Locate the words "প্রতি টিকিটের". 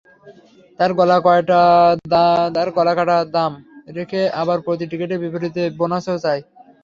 4.65-5.21